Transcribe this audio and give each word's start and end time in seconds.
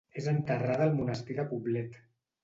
És 0.19 0.27
enterrada 0.29 0.87
al 0.87 0.95
Monestir 0.99 1.35
de 1.41 1.45
Poblet. 1.51 1.99